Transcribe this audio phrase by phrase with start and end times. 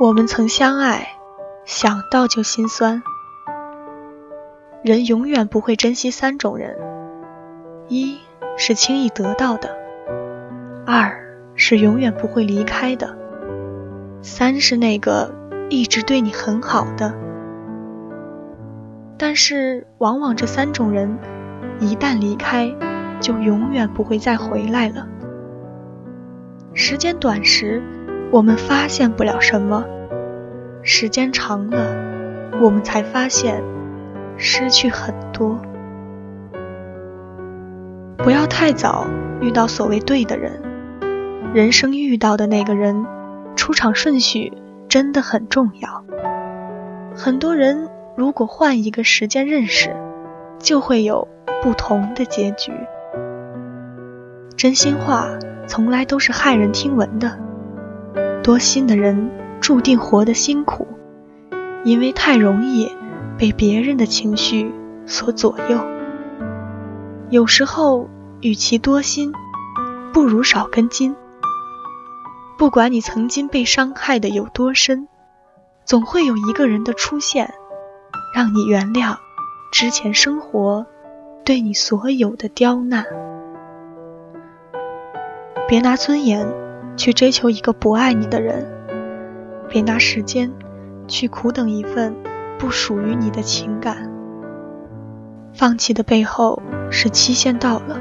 [0.00, 1.06] 我们曾相爱，
[1.64, 3.00] 想到就心酸。
[4.82, 6.76] 人永远不会珍惜三种人：
[7.86, 8.18] 一
[8.56, 9.76] 是轻易得到的，
[10.84, 11.16] 二
[11.54, 13.16] 是永远不会离开的，
[14.20, 15.32] 三是那个
[15.70, 17.14] 一直对你很好的。
[19.16, 21.16] 但是，往往这三种人
[21.78, 22.74] 一旦离开，
[23.20, 25.06] 就永远不会再回来了。
[26.72, 27.80] 时间短时。
[28.34, 29.84] 我们发现不了什么，
[30.82, 31.94] 时间长了，
[32.60, 33.62] 我们才发现
[34.36, 35.56] 失去很多。
[38.16, 39.06] 不要太早
[39.40, 40.60] 遇到所谓对的人，
[41.54, 43.06] 人生遇到的那个人，
[43.54, 44.52] 出场顺序
[44.88, 46.04] 真的很重要。
[47.14, 49.94] 很多人如果换一个时间认识，
[50.58, 51.28] 就会有
[51.62, 52.72] 不同的结局。
[54.56, 55.28] 真心话
[55.68, 57.43] 从来都是骇人听闻的。
[58.44, 60.86] 多心的人注定活得辛苦，
[61.82, 62.92] 因为太容易
[63.38, 64.70] 被别人的情绪
[65.06, 65.78] 所左右。
[67.30, 68.10] 有时候，
[68.42, 69.32] 与其多心，
[70.12, 71.16] 不如少根筋。
[72.58, 75.08] 不管你曾经被伤害的有多深，
[75.86, 77.54] 总会有一个人的出现，
[78.34, 79.16] 让你原谅
[79.72, 80.84] 之前生活
[81.46, 83.06] 对你所有的刁难。
[85.66, 86.63] 别拿尊严。
[86.96, 88.66] 去追求一个不爱你的人，
[89.68, 90.52] 别拿时间
[91.08, 92.14] 去苦等一份
[92.58, 94.10] 不属于你的情感。
[95.52, 97.98] 放弃的背后是期限到了，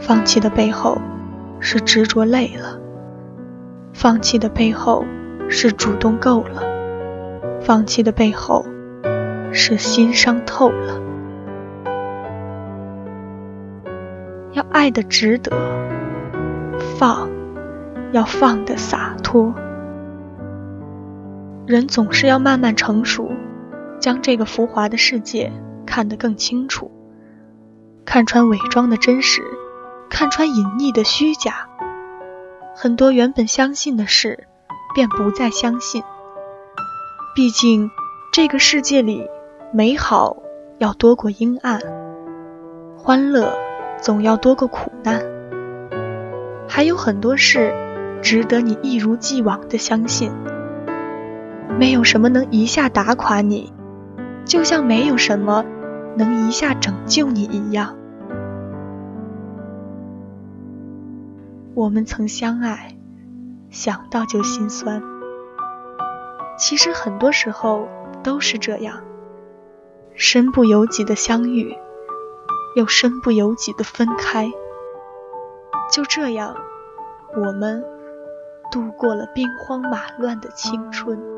[0.00, 0.98] 放弃的背后
[1.60, 2.78] 是执着累了，
[3.92, 5.04] 放弃的背后
[5.48, 6.62] 是主动够了，
[7.60, 8.64] 放弃的背后
[9.52, 11.00] 是心伤透了。
[14.52, 15.50] 要爱的值得，
[16.96, 17.33] 放。
[18.14, 19.52] 要放得洒脱，
[21.66, 23.32] 人总是要慢慢成熟，
[23.98, 25.50] 将这个浮华的世界
[25.84, 26.92] 看得更清楚，
[28.04, 29.42] 看穿伪装的真实，
[30.08, 31.68] 看穿隐匿的虚假。
[32.76, 34.46] 很多原本相信的事，
[34.94, 36.04] 便不再相信。
[37.34, 37.90] 毕竟，
[38.32, 39.28] 这个世界里，
[39.72, 40.36] 美好
[40.78, 41.80] 要多过阴暗，
[42.96, 43.52] 欢乐
[44.00, 45.20] 总要多过苦难，
[46.68, 47.74] 还有很多事。
[48.24, 50.32] 值得你一如既往的相信，
[51.78, 53.70] 没有什么能一下打垮你，
[54.46, 55.62] 就像没有什么
[56.16, 57.98] 能一下拯救你一样。
[61.74, 62.96] 我们曾相爱，
[63.68, 65.02] 想到就心酸。
[66.56, 67.86] 其实很多时候
[68.22, 69.00] 都是这样，
[70.14, 71.76] 身不由己的相遇，
[72.74, 74.50] 又身不由己的分开。
[75.92, 76.56] 就这样，
[77.36, 77.84] 我们。
[78.74, 81.33] 度过了兵荒马乱的青春。